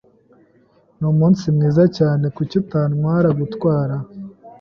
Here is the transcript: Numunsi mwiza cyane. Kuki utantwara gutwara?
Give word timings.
Numunsi 0.99 1.43
mwiza 1.55 1.83
cyane. 1.97 2.25
Kuki 2.35 2.55
utantwara 2.63 3.29
gutwara? 3.39 3.95